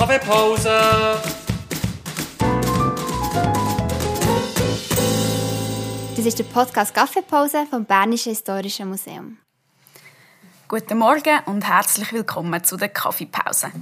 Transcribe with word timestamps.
Kaffeepause! 0.00 0.70
Das 6.16 6.24
ist 6.24 6.38
der 6.38 6.44
Podcast 6.44 6.94
Kaffeepause 6.94 7.66
vom 7.68 7.84
Bernischen 7.84 8.30
Historischen 8.30 8.88
Museum. 8.88 9.36
Guten 10.68 10.96
Morgen 10.96 11.40
und 11.44 11.68
herzlich 11.68 12.14
willkommen 12.14 12.64
zu 12.64 12.78
der 12.78 12.88
Kaffeepause. 12.88 13.72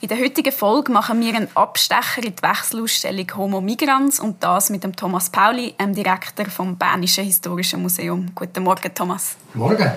In 0.00 0.08
der 0.08 0.18
heutigen 0.18 0.50
Folge 0.50 0.92
machen 0.92 1.20
wir 1.20 1.34
einen 1.34 1.54
Abstecher 1.54 2.24
in 2.24 2.34
die 2.34 2.42
Wechselausstellung 2.42 3.26
Homo 3.36 3.60
Migrans 3.60 4.18
und 4.18 4.42
das 4.42 4.70
mit 4.70 4.82
dem 4.82 4.96
Thomas 4.96 5.28
Pauli, 5.28 5.74
dem 5.78 5.94
Direktor 5.94 6.46
vom 6.46 6.78
Bernischen 6.78 7.24
Historischen 7.24 7.82
Museum. 7.82 8.30
Guten 8.34 8.62
Morgen, 8.62 8.94
Thomas. 8.94 9.36
Morgen. 9.52 9.92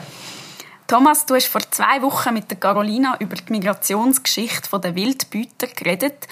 Thomas, 0.90 1.28
du 1.28 1.36
hast 1.36 1.46
vor 1.46 1.62
zwei 1.70 2.02
Wochen 2.02 2.34
mit 2.34 2.50
der 2.50 2.58
Carolina 2.58 3.16
über 3.20 3.36
die 3.36 3.52
Migrationsgeschichte 3.52 4.80
der 4.80 4.96
Wildbüter 4.96 5.68
geredet. 5.68 6.28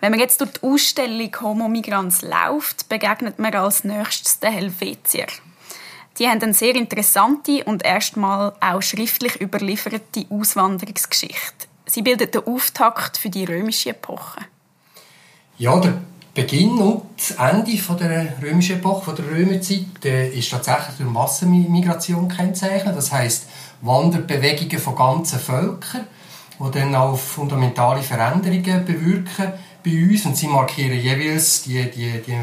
Wenn 0.00 0.10
man 0.10 0.20
jetzt 0.20 0.38
durch 0.42 0.50
die 0.52 0.62
Ausstellung 0.64 1.34
Homo 1.40 1.66
Migrans 1.66 2.20
läuft, 2.20 2.90
begegnet 2.90 3.38
man 3.38 3.54
als 3.54 3.84
nächstes 3.84 4.38
den 4.38 4.52
Helvetier. 4.52 5.28
Die 6.18 6.28
haben 6.28 6.42
eine 6.42 6.52
sehr 6.52 6.74
interessante 6.74 7.64
und 7.64 7.86
erstmal 7.86 8.52
auch 8.60 8.82
schriftlich 8.82 9.40
überlieferte 9.40 10.26
Auswanderungsgeschichte. 10.28 11.66
Sie 11.86 12.02
bildet 12.02 12.34
den 12.34 12.46
Auftakt 12.46 13.16
für 13.16 13.30
die 13.30 13.46
römische 13.46 13.90
Epoche. 13.90 14.42
Ja, 15.56 15.80
der 15.80 16.02
Beginn 16.34 16.72
und 16.72 17.04
Ende 17.38 17.78
der 17.98 18.42
römischen 18.42 18.76
Epoche, 18.76 19.14
der 19.14 19.26
Römerzeit, 19.26 20.04
äh, 20.04 20.28
ist 20.30 20.50
tatsächlich 20.50 20.96
durch 20.98 21.10
Massenmigration 21.10 22.28
kennzeichnet. 22.28 22.94
Das 22.94 23.10
heißt 23.10 23.46
Wanderbewegungen 23.82 24.78
von 24.78 24.96
ganzen 24.96 25.38
Völkern, 25.38 26.06
die 26.58 26.70
dann 26.70 26.94
auch 26.94 27.18
fundamentale 27.18 28.02
Veränderungen 28.02 28.84
bewirken 28.84 29.52
bei 29.84 29.90
uns 29.90 30.24
und 30.24 30.36
sie 30.36 30.46
markieren 30.46 30.98
jeweils 30.98 31.64
die, 31.64 31.90
die, 31.90 32.22
die 32.22 32.38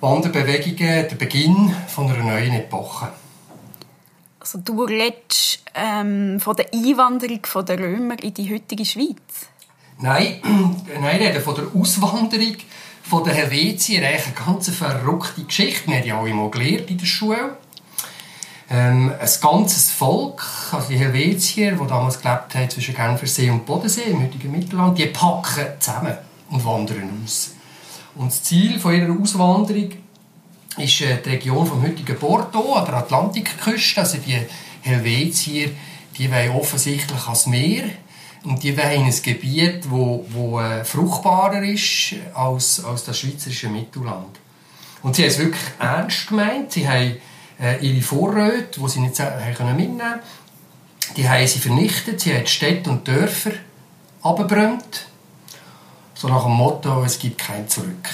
Wanderbewegungen, 0.00 1.08
den 1.08 1.18
Beginn 1.18 1.74
von 1.88 2.10
einer 2.10 2.22
neuen 2.22 2.52
Epoche. 2.52 3.08
Also 4.38 4.58
du 4.58 4.84
redest 4.84 5.62
ähm, 5.74 6.40
von 6.40 6.56
der 6.56 6.72
Einwanderung 6.72 7.40
der 7.66 7.78
Römer 7.78 8.22
in 8.22 8.34
die 8.34 8.52
heutige 8.52 8.84
Schweiz? 8.84 9.48
Nein, 9.98 10.40
nein, 11.00 11.20
reden 11.20 11.42
von 11.42 11.54
der 11.54 11.64
Auswanderung 11.74 12.56
von 13.02 13.24
der 13.24 13.34
Helvetier. 13.34 14.06
Eine 14.06 14.18
ganz 14.34 14.70
verrückte 14.70 15.44
Geschichte. 15.44 15.88
Wir 15.88 15.98
haben 15.98 16.06
ja 16.06 16.20
auch 16.20 16.26
immer 16.26 16.50
gelernt 16.50 16.90
in 16.90 16.98
der 16.98 17.06
Schule. 17.06 17.56
Ähm, 18.72 19.12
ein 19.18 19.28
ganzes 19.40 19.90
Volk, 19.90 20.46
also 20.70 20.88
die 20.88 20.96
Helvetier, 20.96 21.72
die 21.72 21.86
damals 21.88 22.20
gelebt 22.20 22.54
haben 22.54 22.70
zwischen 22.70 22.94
Genfersee 22.94 23.50
und 23.50 23.66
Bodensee 23.66 24.04
im 24.04 24.22
heutigen 24.22 24.52
Mittelland, 24.52 24.96
die 24.96 25.06
packen 25.06 25.66
zusammen 25.80 26.16
und 26.50 26.64
wandern 26.64 27.10
aus. 27.24 27.50
Und 28.14 28.28
das 28.28 28.44
Ziel 28.44 28.78
von 28.78 28.94
ihrer 28.94 29.20
Auswanderung 29.20 29.90
ist 30.76 31.00
äh, 31.00 31.20
die 31.20 31.30
Region 31.30 31.66
vom 31.66 31.82
heutigen 31.82 32.16
Bordeaux 32.16 32.74
an 32.74 32.84
der 32.84 32.94
Atlantikküste. 32.94 34.00
Also 34.00 34.18
die 34.18 34.38
Helvetier, 34.82 35.72
die 36.16 36.30
wollen 36.30 36.50
offensichtlich 36.50 37.24
ans 37.24 37.46
Meer 37.46 37.84
und 38.44 38.62
die 38.62 38.76
wollen 38.76 39.04
ein 39.04 39.22
Gebiet, 39.22 39.90
wo, 39.90 40.24
wo 40.30 40.60
äh, 40.60 40.84
fruchtbarer 40.84 41.62
ist 41.62 42.14
als, 42.34 42.84
als 42.84 43.02
das 43.02 43.18
schweizerische 43.18 43.68
Mittelland. 43.68 44.38
Und 45.02 45.16
sie 45.16 45.22
haben 45.22 45.30
es 45.30 45.38
wirklich 45.38 45.62
ernst 45.78 46.28
gemeint. 46.28 46.72
Sie 46.72 46.88
haben 46.88 47.16
ihre 47.80 48.02
Vorräte, 48.02 48.80
die 48.80 48.88
sie 48.88 49.00
nicht 49.00 49.18
haben 49.20 49.76
mitnehmen 49.76 49.98
konnten, 49.98 51.16
die 51.16 51.28
haben 51.28 51.46
sie 51.46 51.58
vernichtet. 51.58 52.20
Sie 52.20 52.34
haben 52.34 52.46
Städte 52.46 52.90
und 52.90 53.06
Dörfer 53.06 53.52
abgebrannt 54.22 55.06
so 56.20 56.28
nach 56.28 56.42
dem 56.42 56.52
Motto, 56.52 57.02
es 57.02 57.18
gibt 57.18 57.38
kein 57.38 57.66
Zurück. 57.66 58.08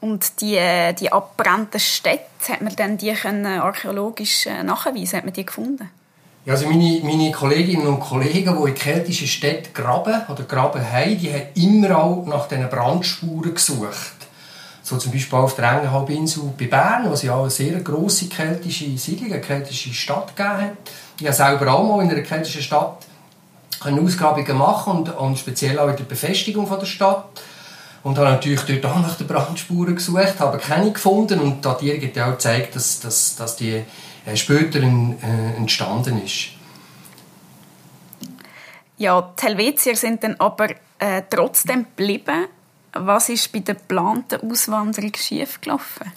Und 0.00 0.40
die, 0.40 0.56
äh, 0.56 0.92
die 0.92 1.12
abgebrannten 1.12 1.78
Städte, 1.78 2.24
hat 2.48 2.62
man 2.62 2.74
dann 2.74 2.96
die 2.96 3.12
können 3.12 3.46
archäologisch 3.46 4.46
äh, 4.46 4.64
nachweisen? 4.64 5.18
Hat 5.18 5.24
man 5.24 5.32
die 5.32 5.46
gefunden? 5.46 5.88
Ja, 6.44 6.54
also 6.54 6.66
meine, 6.66 7.00
meine 7.04 7.30
Kolleginnen 7.30 7.86
und 7.86 8.00
Kollegen, 8.00 8.56
die 8.60 8.68
in 8.68 8.74
keltischen 8.74 9.28
Städten 9.28 9.72
graben 9.72 10.22
oder 10.28 10.42
graben 10.42 10.82
haben, 10.90 11.16
die 11.16 11.32
haben 11.32 11.46
immer 11.54 11.96
auch 11.96 12.26
nach 12.26 12.48
diesen 12.48 12.68
Brandspuren 12.68 13.54
gesucht. 13.54 14.25
So 14.86 14.96
zum 14.98 15.10
Beispiel 15.10 15.36
auf 15.36 15.56
der 15.56 15.68
Engenhalbinsel 15.68 16.44
bei 16.56 16.66
Bern, 16.66 17.08
wo 17.08 17.14
es 17.14 17.22
ja 17.24 17.36
eine 17.36 17.50
sehr 17.50 17.80
grosse 17.80 18.28
keltische 18.28 18.96
Siedlung, 18.96 19.32
eine 19.32 19.40
keltische 19.40 19.92
Stadt 19.92 20.36
gegeben 20.36 20.60
hat. 20.62 20.76
Ich 21.18 21.26
habe 21.26 21.34
selber 21.34 21.74
auch 21.74 21.82
mal 21.82 22.04
in 22.04 22.10
einer 22.12 22.22
keltischen 22.22 22.62
Stadt 22.62 23.04
Ausgrabungen 23.80 24.56
machen 24.56 24.98
und, 24.98 25.08
und 25.16 25.38
speziell 25.38 25.76
auch 25.80 25.88
in 25.88 25.96
der 25.96 26.04
Befestigung 26.04 26.68
von 26.68 26.78
der 26.78 26.86
Stadt. 26.86 27.24
Und 28.04 28.16
habe 28.16 28.30
natürlich 28.30 28.60
dort 28.60 28.86
auch 28.86 29.00
nach 29.00 29.16
den 29.16 29.26
Brandspuren 29.26 29.96
gesucht, 29.96 30.38
habe 30.38 30.58
keine 30.58 30.92
gefunden 30.92 31.40
und 31.40 31.56
die 31.56 31.62
Datierung 31.62 32.22
auch 32.22 32.30
gezeigt, 32.34 32.76
dass, 32.76 33.00
dass, 33.00 33.34
dass 33.34 33.56
die 33.56 33.82
äh, 34.24 34.36
später 34.36 34.78
äh, 34.78 35.56
entstanden 35.56 36.24
ist. 36.24 36.50
Ja, 38.98 39.32
die 39.36 39.46
Helvetier 39.46 39.96
sind 39.96 40.22
dann 40.22 40.36
aber 40.38 40.68
äh, 41.00 41.22
trotzdem 41.28 41.86
geblieben. 41.96 42.46
Was 43.00 43.28
ist 43.28 43.52
bei 43.52 43.60
der 43.60 43.74
geplanten 43.74 44.50
Auswanderung 44.50 45.12
schiefgelaufen? 45.14 46.12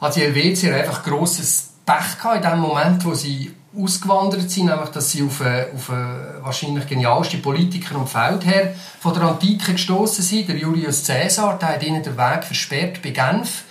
Hat 0.00 0.16
die 0.16 0.20
Helvetier 0.20 0.74
einfach 0.74 1.02
grosses 1.02 1.70
Pech 1.86 2.18
gehabt 2.18 2.36
in 2.36 2.50
dem 2.50 2.60
Moment, 2.60 3.04
wo 3.04 3.14
sie 3.14 3.54
ausgewandert 3.76 4.50
sind, 4.50 4.66
nämlich 4.66 4.90
dass 4.90 5.10
sie 5.10 5.22
auf, 5.22 5.40
eine, 5.40 5.66
auf 5.74 5.90
eine 5.90 6.38
wahrscheinlich 6.42 6.86
genialste 6.86 7.38
Politiker 7.38 7.98
und 7.98 8.08
Feldherr 8.08 8.74
von 9.00 9.14
der 9.14 9.24
Antike 9.24 9.72
gestoßen 9.72 10.22
sind, 10.22 10.48
der 10.48 10.56
Julius 10.56 11.06
Caesar, 11.06 11.58
der 11.58 11.70
hat 11.70 11.82
ihnen 11.82 12.02
den 12.02 12.16
Weg 12.16 12.44
versperrt 12.44 13.02
bei 13.02 13.10
Genf, 13.10 13.64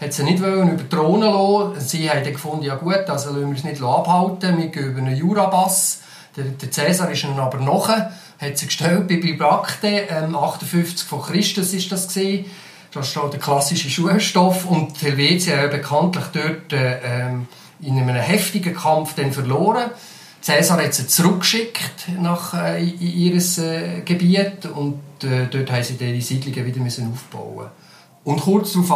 hat 0.00 0.12
sie 0.12 0.24
nicht 0.24 0.38
über 0.38 0.64
die 0.64 0.96
lassen. 0.96 1.80
Sie 1.80 2.10
haben 2.10 2.24
dann 2.24 2.32
gefunden, 2.32 2.64
ja 2.64 2.74
gut, 2.76 3.08
also 3.08 3.30
lassen 3.30 3.40
wir 3.40 3.48
uns 3.48 3.64
nicht 3.64 3.82
abhalten, 3.82 4.58
wir 4.58 4.68
gehen 4.68 4.90
über 4.90 4.98
einen 5.00 5.16
Jurabass. 5.16 6.00
Der, 6.36 6.44
der 6.44 6.70
Caesar 6.70 7.10
ist 7.10 7.24
ihnen 7.24 7.38
aber 7.38 7.58
nachher, 7.58 8.12
hat 8.40 8.58
sie 8.58 8.66
gestellt 8.66 9.06
bei 9.08 9.16
Bibrakte, 9.16 10.06
ähm, 10.08 10.34
58 10.34 11.06
vor 11.06 11.26
Christus 11.26 11.74
ist 11.74 11.92
das 11.92 12.08
gesehen. 12.08 12.46
Das 12.92 13.10
steht 13.10 13.32
der 13.32 13.40
klassische 13.40 13.90
Schulstoff 13.90 14.64
und 14.64 15.00
Helvetia 15.00 15.58
hat 15.58 15.70
bekanntlich 15.70 16.24
dort 16.32 16.72
äh, 16.72 16.98
ähm, 17.04 17.46
in 17.80 17.98
einem 17.98 18.16
heftigen 18.16 18.74
Kampf 18.74 19.14
dann 19.14 19.32
verloren. 19.32 19.90
Caesar 20.44 20.82
hat 20.82 20.94
sie 20.94 21.06
zurückgeschickt 21.06 22.08
nach 22.18 22.54
äh, 22.54 22.82
in 22.82 23.00
ihr 23.00 23.36
äh, 23.36 24.00
Gebiet 24.00 24.66
und 24.66 25.00
äh, 25.22 25.46
dort 25.50 25.70
haben 25.70 25.84
sie 25.84 25.98
dann 25.98 26.14
die 26.14 26.22
Siedlungen 26.22 26.66
wieder 26.66 26.80
müssen 26.80 27.12
aufbauen. 27.12 27.68
Und 28.24 28.40
kurz 28.40 28.72
darauf 28.72 28.90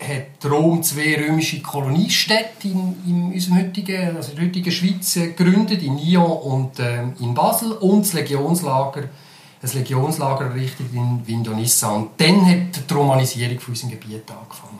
hat 0.00 0.50
Rom 0.50 0.82
zwei 0.82 1.16
römische 1.16 1.60
Koloniestädte 1.60 2.68
in, 2.68 2.96
in, 3.06 3.32
unserem 3.32 3.58
heutigen, 3.58 4.16
also 4.16 4.32
der 4.32 4.44
heutigen 4.44 4.70
Schweiz 4.70 5.16
äh, 5.16 5.28
gegründet, 5.28 5.82
in 5.82 5.96
Nyon 5.96 6.24
und 6.24 6.78
ähm, 6.78 7.14
in 7.20 7.34
Basel 7.34 7.72
und 7.72 8.02
das 8.02 8.12
Legionslager, 8.12 9.04
ein 9.60 9.70
Legionslager 9.72 10.46
errichtet 10.46 10.86
in 10.92 11.26
Vindonissa. 11.26 11.90
Und 11.90 12.10
dann 12.18 12.46
hat 12.46 12.88
die 12.88 12.94
Romanisierung 12.94 13.58
von 13.58 13.72
unserem 13.72 13.90
Gebiet 13.90 14.30
angefangen. 14.30 14.78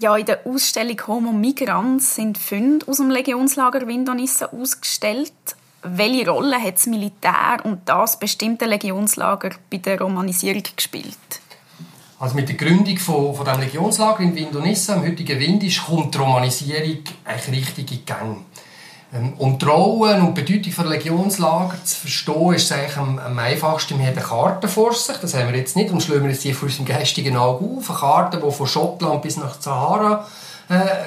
Ja, 0.00 0.16
in 0.16 0.26
der 0.26 0.44
Ausstellung 0.44 1.00
Homo 1.06 1.32
Migrans 1.32 2.16
sind 2.16 2.36
Funde 2.36 2.88
aus 2.88 2.96
dem 2.96 3.10
Legionslager 3.10 3.86
Windonissa 3.86 4.46
ausgestellt. 4.46 5.32
Welche 5.84 6.28
Rolle 6.28 6.60
hat 6.60 6.74
das 6.74 6.86
Militär 6.86 7.60
und 7.62 7.88
das 7.88 8.18
bestimmte 8.18 8.64
Legionslager 8.64 9.50
bei 9.70 9.76
der 9.76 10.00
Romanisierung 10.00 10.64
gespielt? 10.74 11.41
Also 12.22 12.36
mit 12.36 12.48
der 12.48 12.54
Gründung 12.54 12.98
von, 12.98 13.34
von 13.34 13.44
dem 13.44 13.58
Legionslager 13.58 14.20
in 14.20 14.36
Windonissa, 14.36 14.94
im 14.94 15.02
heutigen 15.02 15.40
Windisch, 15.40 15.84
kommt 15.84 16.14
die 16.14 16.18
Romanisierung 16.18 16.98
eigentlich 17.24 17.68
richtig 17.68 17.90
in 17.90 18.04
Gang. 18.06 18.36
Ähm, 19.12 19.32
um 19.38 19.58
die 19.58 19.64
Rolle 19.64 20.20
und 20.20 20.38
die 20.38 20.40
Bedeutung 20.40 20.72
der 20.84 20.98
Legionslager 20.98 21.84
zu 21.84 21.96
verstehen, 21.96 22.52
ist 22.52 22.62
es 22.62 22.70
eigentlich 22.70 22.96
am, 22.96 23.18
am 23.18 23.36
einfachsten, 23.36 23.98
wir 23.98 24.06
haben 24.06 24.16
eine 24.16 24.24
Karte 24.24 24.68
vor 24.68 24.94
sich, 24.94 25.16
das 25.16 25.34
haben 25.34 25.50
wir 25.50 25.58
jetzt 25.58 25.74
nicht, 25.74 25.90
und 25.90 26.00
schlagen 26.00 26.22
wir 26.22 26.30
jetzt 26.30 26.44
die 26.44 26.52
vor 26.52 26.68
unserem 26.68 26.86
geistigen 26.86 27.36
Auge 27.36 27.64
auf, 27.64 27.90
eine 27.90 27.98
Karte, 27.98 28.40
die 28.40 28.52
von 28.52 28.66
Schottland 28.68 29.20
bis 29.20 29.36
nach 29.36 29.60
Sahara 29.60 30.24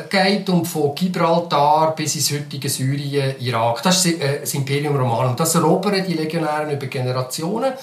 geht 0.09 0.49
und 0.49 0.65
von 0.65 0.93
Gibraltar 0.93 1.95
bis 1.95 2.15
ins 2.15 2.31
heutige 2.31 2.69
Syrien, 2.69 3.35
Irak. 3.39 3.81
Das 3.83 4.05
ist 4.05 4.21
äh, 4.21 4.41
das 4.41 4.53
Imperium 4.53 4.95
Romanum. 4.95 5.35
Das 5.35 5.55
erobern 5.55 6.03
die 6.07 6.13
Legionäre 6.13 6.73
über 6.73 6.87
Generationen 6.87 7.73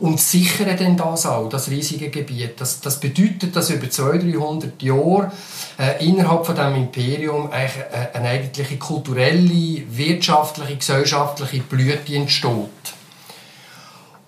und 0.00 0.20
sichern 0.20 0.76
dann 0.76 0.96
das 0.96 1.26
auch, 1.26 1.48
das 1.48 1.70
riesige 1.70 2.10
Gebiet. 2.10 2.60
Das, 2.60 2.80
das 2.80 3.00
bedeutet, 3.00 3.54
dass 3.54 3.70
über 3.70 3.90
200, 3.90 4.22
300 4.22 4.82
Jahre 4.82 5.32
äh, 5.78 6.06
innerhalb 6.06 6.46
von 6.46 6.54
dem 6.54 6.74
Imperium 6.76 7.50
eigentlich 7.50 7.84
äh, 7.92 8.16
eine 8.16 8.28
eigentliche 8.28 8.76
kulturelle, 8.78 9.82
wirtschaftliche, 9.90 10.76
gesellschaftliche 10.76 11.62
Blüte 11.62 12.14
entsteht. 12.14 12.94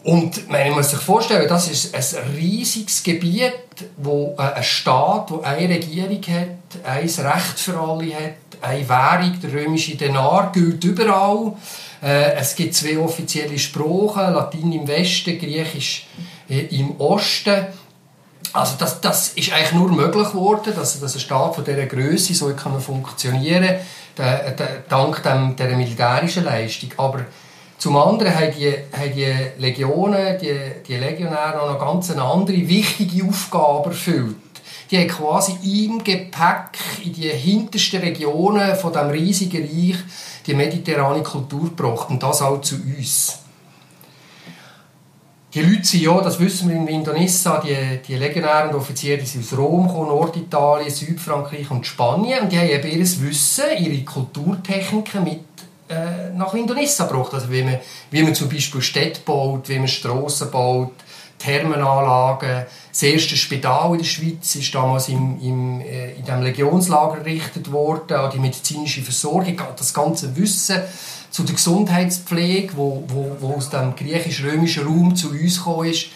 Und 0.03 0.49
man 0.49 0.71
muss 0.71 0.91
sich 0.91 1.01
vorstellen, 1.01 1.47
das 1.49 1.69
ist 1.71 1.95
ein 1.95 2.35
riesiges 2.35 3.03
Gebiet, 3.03 3.53
wo 3.97 4.35
äh, 4.39 4.43
ein 4.43 4.65
Staat, 4.65 5.31
wo 5.31 5.41
eine 5.43 5.69
Regierung 5.69 6.23
hat, 6.23 6.49
ein 6.85 7.05
Recht 7.05 7.59
für 7.59 7.79
alle 7.79 8.15
hat, 8.15 8.63
eine 8.63 8.89
Währung, 8.89 9.41
der 9.41 9.53
römische 9.53 9.97
Denar, 9.97 10.53
gilt 10.53 10.83
überall. 10.85 11.53
Äh, 12.03 12.35
es 12.35 12.55
gibt 12.55 12.75
zwei 12.75 12.99
offizielle 12.99 13.59
Sprachen, 13.59 14.35
Latein 14.35 14.73
im 14.73 14.89
Westen, 14.89 15.39
Griechisch 15.39 16.07
äh, 16.49 16.67
im 16.77 17.01
Osten. 17.01 17.67
Also 18.53 18.75
das, 18.79 19.01
das 19.01 19.29
ist 19.31 19.53
eigentlich 19.53 19.73
nur 19.73 19.91
möglich 19.91 20.29
geworden, 20.29 20.73
dass, 20.75 20.99
dass 20.99 21.15
ein 21.15 21.21
Staat 21.21 21.55
von 21.55 21.65
dieser 21.65 21.87
Größe 21.87 22.35
so 22.35 22.53
kann 22.55 22.81
funktionieren 22.81 23.77
kann, 24.17 24.41
dank 24.89 25.23
dem, 25.23 25.55
dieser 25.57 25.77
militärischen 25.77 26.45
Leistung. 26.45 26.91
Aber 26.97 27.21
zum 27.79 27.97
anderen 27.97 28.35
haben 28.35 28.53
die, 28.59 28.75
haben 28.93 29.15
die 29.15 29.33
Legionen, 29.59 30.39
die, 30.39 30.59
die 30.87 30.97
Legionäre 30.97 31.63
auch 31.63 31.73
noch 31.73 31.79
ganz 31.79 32.11
eine 32.11 32.23
andere 32.23 32.69
wichtige 32.69 33.27
Aufgabe 33.27 33.91
erfüllt. 33.91 34.37
Die 34.91 34.99
haben 34.99 35.09
quasi 35.09 35.57
im 35.63 36.03
Gepäck 36.03 36.79
in 37.05 37.13
die 37.13 37.29
hintersten 37.29 38.01
Regionen 38.01 38.75
von 38.75 38.93
dem 38.93 39.09
riesigen 39.09 39.63
Reich 39.63 39.99
die 40.47 40.55
mediterrane 40.55 41.23
Kultur 41.23 41.65
gebracht 41.65 42.11
und 42.11 42.23
das 42.23 42.43
auch 42.43 42.61
zu 42.61 42.75
uns. 42.75 43.39
Die 45.53 45.63
Leute 45.63 45.85
sind 45.85 46.03
ja, 46.03 46.21
das 46.21 46.39
wissen 46.39 46.69
wir 46.69 46.77
in 46.77 46.87
Indonesisch, 46.87 47.53
die, 47.65 47.99
die 48.07 48.15
legionären 48.17 48.75
Offiziere 48.75 49.19
die 49.19 49.27
sind 49.27 49.45
aus 49.45 49.59
Rom 49.59 49.89
gekommen, 49.89 50.09
Norditalien, 50.09 50.91
Südfrankreich 50.91 51.69
und 51.71 51.87
Spanien 51.87 52.43
und 52.43 52.53
die 52.53 52.59
haben 52.59 52.69
eben 52.69 52.89
ihr 52.89 53.01
Wissen, 53.01 53.65
ihre 53.79 54.05
Kulturtechniken 54.05 55.25
mit 55.25 55.41
äh, 55.89 56.31
nach 56.37 56.55
Indonesisch 56.55 56.99
gebracht. 56.99 57.35
Also 57.35 57.51
wie 57.51 57.65
man, 57.65 57.79
wie 58.13 58.23
man 58.23 58.35
zum 58.35 58.49
Beispiel 58.49 58.81
Städte 58.81 59.23
baut, 59.25 59.69
wie 59.69 59.79
man 59.79 59.89
Strassen 59.89 60.53
baut, 60.53 60.93
Thermenanlagen. 61.41 62.67
Das 62.91 63.03
erste 63.03 63.37
Spital 63.37 63.93
in 63.93 63.99
der 63.99 64.05
Schweiz 64.05 64.55
ist 64.55 64.75
damals 64.75 65.09
im, 65.09 65.41
im, 65.41 65.81
äh, 65.81 66.13
in 66.13 66.25
diesem 66.25 66.43
Legionslager 66.43 67.19
errichtet 67.19 67.73
worden, 67.73 68.17
auch 68.17 68.31
die 68.31 68.39
medizinische 68.39 69.03
Versorgung, 69.03 69.61
das 69.77 69.93
ganze 69.93 70.37
Wissen 70.37 70.81
zu 71.31 71.43
der 71.43 71.55
Gesundheitspflege, 71.55 72.77
wo, 72.77 73.05
wo, 73.09 73.37
wo 73.41 73.55
aus 73.55 73.71
dem 73.71 73.95
griechisch-römischen 73.95 74.87
Raum 74.87 75.17
zu 75.17 75.31
uns 75.31 75.59
gekommen 75.59 75.89
ist. 75.89 76.07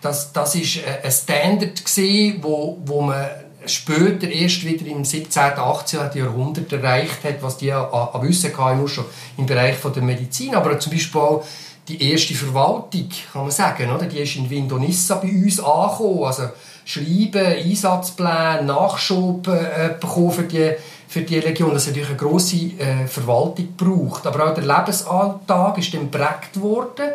Das, 0.00 0.32
das 0.32 0.54
ist 0.54 0.76
äh, 0.76 1.02
ein 1.02 1.10
Standard 1.10 1.84
gewesen, 1.84 2.38
wo, 2.42 2.78
wo 2.84 3.00
man 3.00 3.26
später 3.66 4.28
erst 4.28 4.64
wieder 4.64 4.86
im 4.86 5.04
17., 5.04 5.42
18. 5.42 6.00
Jahrhundert 6.14 6.72
erreicht 6.72 7.24
hat, 7.24 7.42
was 7.42 7.56
die 7.56 7.72
an, 7.72 7.86
an 7.86 8.22
Wissen 8.22 8.56
hatten, 8.56 8.78
nur 8.78 8.88
schon 8.88 9.06
im 9.38 9.46
Bereich 9.46 9.76
der 9.80 10.02
Medizin, 10.02 10.54
aber 10.54 10.78
zum 10.78 10.92
Beispiel 10.92 11.20
auch 11.20 11.44
die 11.88 12.10
erste 12.10 12.34
Verwaltung, 12.34 13.08
kann 13.32 13.42
man 13.42 13.50
sagen, 13.50 13.90
oder? 13.90 14.06
die 14.06 14.20
ist 14.20 14.36
in 14.36 14.48
Vindonissa 14.48 15.16
bei 15.16 15.28
uns 15.28 15.60
angekommen, 15.60 16.24
also 16.24 16.48
Schreiben, 16.84 17.44
Einsatzpläne, 17.44 18.62
Nachschub 18.64 19.48
äh, 19.48 19.94
bekommen 19.98 20.30
für 20.30 20.42
die, 20.42 20.72
für 21.08 21.22
die 21.22 21.40
Legion, 21.40 21.72
das 21.72 21.86
natürlich 21.86 22.08
eine 22.08 22.18
grosse 22.18 22.56
äh, 22.56 23.06
Verwaltung 23.06 23.68
braucht, 23.76 24.26
aber 24.26 24.50
auch 24.50 24.54
der 24.54 24.64
Lebensalltag 24.64 25.78
ist 25.78 25.94
dann 25.94 26.10
geprägt 26.10 26.60
worden 26.60 27.10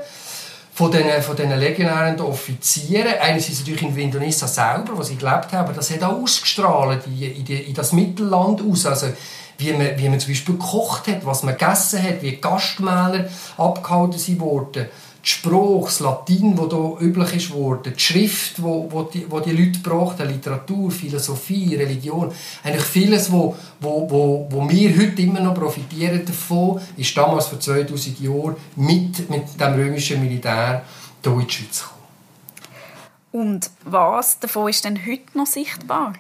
von 0.80 0.90
diesen, 0.90 1.22
von 1.22 1.36
legionären 1.36 2.22
Offizieren. 2.22 3.16
Einerseits 3.20 3.60
natürlich 3.60 3.82
in 3.82 3.96
Vindonissa 3.98 4.48
selber, 4.48 4.98
wo 4.98 5.04
sie 5.04 5.18
gelebt 5.18 5.52
haben, 5.52 5.66
aber 5.66 5.74
das 5.74 5.92
hat 5.92 6.02
auch 6.04 6.22
ausgestrahlt 6.22 7.06
in, 7.06 7.22
in, 7.22 7.44
die, 7.44 7.64
in 7.64 7.74
das 7.74 7.92
Mittelland 7.92 8.62
aus. 8.62 8.86
Also, 8.86 9.08
wie 9.58 9.74
man, 9.74 9.98
wie 9.98 10.08
man 10.08 10.22
zum 10.22 10.32
Beispiel 10.32 10.56
gekocht 10.56 11.08
hat, 11.10 11.26
was 11.26 11.44
man 11.44 11.58
gegessen 11.58 12.02
hat, 12.02 12.22
wie 12.22 12.38
Gastmäler 12.38 13.28
abgehalten 13.58 14.40
wurden 14.40 14.86
die 15.24 15.30
Sprache, 15.30 15.84
das 15.84 16.00
Latein, 16.00 16.56
das 16.56 16.70
hier 16.70 16.98
üblich 17.02 17.36
ist 17.36 17.52
worden, 17.52 17.94
die 17.94 18.00
Schrift, 18.00 18.62
wo, 18.62 18.88
wo, 18.90 19.04
die, 19.04 19.30
wo 19.30 19.40
die 19.40 19.52
Leute 19.52 19.80
brauchten, 19.80 20.28
Literatur, 20.28 20.90
Philosophie, 20.92 21.76
Religion, 21.76 22.32
eigentlich 22.64 22.86
vieles, 22.86 23.32
wo, 23.32 23.56
wo, 23.82 24.10
wo, 24.10 24.48
wo 24.50 24.70
wir 24.70 24.98
heute 24.98 25.22
immer 25.22 25.42
noch 25.42 25.56
profitieren 25.56 26.26
davon, 26.26 26.80
ist 26.96 27.16
damals 27.18 27.48
vor 27.48 27.60
2000 27.60 28.20
Jahren 28.22 28.56
mit, 28.76 29.30
mit 29.30 29.60
dem 29.60 29.74
römischen 29.74 30.22
Militär 30.22 30.84
hier 31.22 31.34
in 31.34 31.48
die 31.48 31.54
Schweiz 31.54 31.82
gekommen. 31.82 32.00
Und 33.32 33.70
was 33.84 34.40
davon 34.40 34.70
ist 34.70 34.86
denn 34.86 35.06
heute 35.06 35.38
noch 35.38 35.46
sichtbar? 35.46 36.14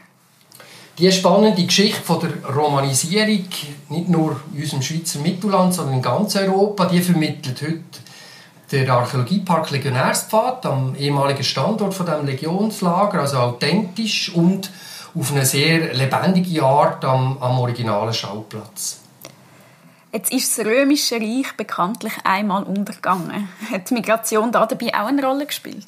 Die 0.99 1.09
spannende 1.13 1.65
Geschichte 1.65 2.01
von 2.01 2.19
der 2.19 2.53
Romanisierung, 2.53 3.45
nicht 3.87 4.09
nur 4.09 4.41
in 4.53 4.61
unserem 4.61 4.81
Schweizer 4.81 5.19
Mittelland, 5.19 5.73
sondern 5.73 5.95
in 5.95 6.01
ganz 6.01 6.35
Europa, 6.35 6.85
die 6.85 7.01
vermittelt 7.01 7.61
heute 7.61 8.08
der 8.71 8.89
Archäologiepark 8.89 9.71
Legionärspfad 9.71 10.65
am 10.65 10.95
ehemaligen 10.95 11.43
Standort 11.43 11.93
von 11.93 12.05
dem 12.05 12.25
Legionslager, 12.25 13.21
also 13.21 13.37
authentisch 13.37 14.33
und 14.33 14.69
auf 15.15 15.31
eine 15.31 15.45
sehr 15.45 15.93
lebendige 15.93 16.63
Art 16.63 17.03
am, 17.03 17.37
am 17.39 17.59
originalen 17.59 18.13
Schauplatz. 18.13 19.01
Jetzt 20.11 20.31
ist 20.31 20.57
das 20.57 20.65
Römische 20.65 21.15
Reich 21.15 21.55
bekanntlich 21.55 22.13
einmal 22.23 22.63
untergegangen. 22.63 23.47
Hat 23.71 23.89
die 23.89 23.93
Migration 23.93 24.51
da 24.51 24.65
dabei 24.65 24.93
auch 24.93 25.07
eine 25.07 25.23
Rolle 25.23 25.45
gespielt? 25.45 25.85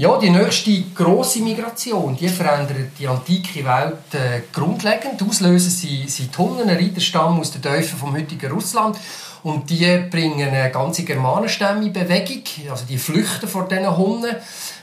Ja, 0.00 0.16
die 0.16 0.30
nächste 0.30 0.80
große 0.94 1.40
Migration, 1.40 2.16
die 2.16 2.28
verändert 2.28 2.92
die 3.00 3.08
antike 3.08 3.64
Welt 3.64 4.14
äh, 4.14 4.42
grundlegend. 4.52 5.20
Auslösen 5.28 5.72
sie, 5.72 6.04
sie 6.06 6.28
die 6.28 6.38
Hunnen, 6.38 6.70
Reiterstamm 6.70 7.40
aus 7.40 7.50
den 7.50 7.62
Teufeln 7.62 7.98
vom 7.98 8.14
heutigen 8.14 8.52
Russland. 8.52 8.96
Und 9.42 9.68
die 9.68 9.98
bringen 10.08 10.50
eine 10.50 10.70
ganze 10.70 11.02
Germanenstämme 11.02 11.86
in 11.86 11.92
Bewegung. 11.92 12.44
Also 12.70 12.84
die 12.88 12.96
flüchten 12.96 13.48
vor 13.48 13.66
diesen 13.66 13.96
Hunden. 13.96 14.36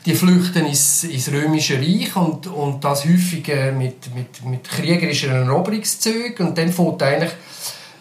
Die 0.05 0.15
flüchten 0.15 0.65
ins, 0.65 1.05
ins 1.05 1.31
Römische 1.31 1.77
Reich 1.77 2.13
und, 2.17 2.47
und 2.47 2.83
das 2.83 3.05
häufig 3.05 3.47
mit, 3.73 4.13
mit, 4.13 4.43
mit 4.43 4.69
kriegerischen 4.69 5.31
Eroberungszügen. 5.31 6.47
Und 6.47 6.57
dann 6.57 6.73
fängt 6.73 7.01
eigentlich, 7.01 7.31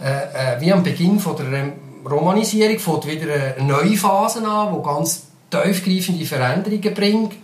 äh, 0.03 0.57
äh, 0.57 0.61
wie 0.61 0.73
am 0.73 0.83
Beginn 0.83 1.21
von 1.21 1.37
der 1.37 1.75
Romanisierung, 2.11 2.81
fängt 2.81 3.07
wieder 3.07 3.55
eine 3.57 3.69
neue 3.69 3.97
Phase 3.97 4.45
an, 4.45 4.75
die 4.75 4.83
ganz 4.83 5.23
tiefgreifende 5.62 6.25
Veränderungen 6.25 6.95
bringt. 6.95 7.35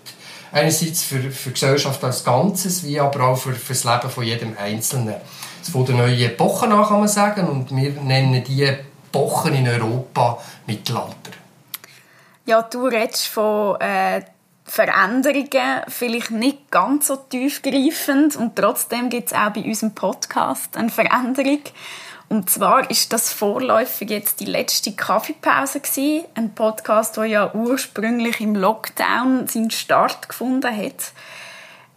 Einerseits 0.53 1.05
für, 1.05 1.21
für 1.31 1.51
die 1.51 1.55
Gesellschaft 1.55 2.03
als 2.03 2.25
Ganzes, 2.25 2.85
wie 2.85 2.99
aber 2.99 3.29
auch 3.29 3.37
für, 3.37 3.53
für 3.53 3.73
das 3.73 3.85
Leben 3.85 4.11
von 4.11 4.25
jedem 4.25 4.57
Einzelnen. 4.59 5.15
Es 5.62 5.69
von 5.69 5.85
der 5.85 5.95
neuen 5.95 6.19
Epoche 6.21 6.67
an, 6.67 6.85
kann 6.85 7.01
man 7.01 7.09
sagen, 7.09 7.47
und 7.47 7.75
wir 7.75 7.93
nennen 7.93 8.43
die 8.43 8.65
Epochen 8.65 9.55
in 9.55 9.69
Europa 9.69 10.39
Mittelalter. 10.67 11.33
Ja, 12.47 12.62
du 12.62 12.87
redest 12.87 13.29
von 13.29 13.81
äh, 13.81 14.23
Veränderungen, 14.65 15.83
vielleicht 15.89 16.31
nicht 16.31 16.71
ganz 16.71 17.09
so 17.09 17.17
tiefgreifend, 17.17 18.37
und 18.37 18.57
trotzdem 18.57 19.11
gibt 19.11 19.29
es 19.29 19.33
auch 19.33 19.51
bei 19.51 19.62
unserem 19.62 19.95
Podcast 19.95 20.77
eine 20.77 20.91
Veränderung. 20.91 21.61
Und 22.31 22.49
zwar 22.49 22.88
ist 22.93 23.12
das 23.12 23.32
vorläufig 23.32 24.09
jetzt 24.09 24.38
die 24.38 24.44
letzte 24.44 24.93
Kaffeepause 24.93 25.81
gewesen. 25.81 26.25
Ein 26.35 26.55
Podcast, 26.55 27.17
der 27.17 27.25
ja 27.25 27.53
ursprünglich 27.53 28.41
im 28.41 28.55
Lockdown 28.55 29.49
seinen 29.49 29.73
Start 29.73 30.28
gefunden 30.28 30.75
hat. 30.75 31.12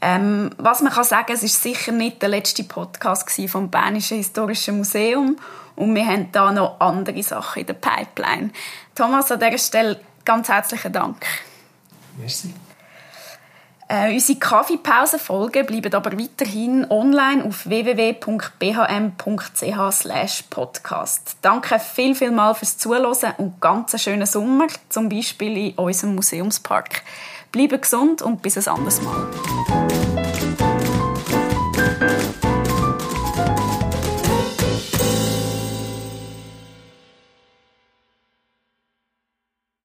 Ähm, 0.01 0.50
was 0.58 0.81
man 0.81 0.91
kann 0.91 1.03
sagen, 1.03 1.31
es 1.31 1.43
ist 1.43 1.62
sicher 1.62 1.91
nicht 1.91 2.24
der 2.24 2.29
letzte 2.29 2.63
Podcast 2.63 3.31
vom 3.48 3.69
Bernischen 3.69 4.17
Historischen 4.17 4.79
Museum 4.79 5.38
und 5.75 5.93
wir 5.93 6.05
haben 6.05 6.31
da 6.31 6.51
noch 6.51 6.79
andere 6.79 7.22
Sachen 7.22 7.60
in 7.60 7.67
der 7.67 7.75
Pipeline. 7.75 8.50
Thomas, 8.96 9.31
an 9.31 9.39
dieser 9.39 9.60
Stelle 9.60 10.00
ganz 10.25 10.50
herzlichen 10.50 10.91
Dank. 10.91 11.27
Merci. 12.17 12.51
Äh, 13.88 14.13
unsere 14.13 14.40
Kaffeepausenfolgen 14.40 15.66
bleiben 15.66 15.94
aber 15.94 16.18
weiterhin 16.18 16.90
online 16.90 17.44
auf 17.44 17.68
www.bhm.ch 17.68 18.24
podcast. 20.50 21.38
Danke 21.42 21.80
viel, 21.80 22.16
viel 22.16 22.32
mal 22.32 22.54
fürs 22.56 22.78
Zuhören 22.78 23.34
und 23.38 23.60
ganz 23.60 23.94
einen 23.94 24.00
schönen 24.00 24.25
Sommer, 24.25 24.68
zum 24.90 25.10
Beispiel 25.10 25.58
in 25.70 25.74
unserem 25.74 26.16
Museumspark. 26.16 27.04
Bleibe 27.52 27.78
gesund 27.78 28.22
und 28.22 28.42
bis 28.42 28.58
ein 28.58 28.74
anderes 28.74 29.02
Mal. 29.02 29.83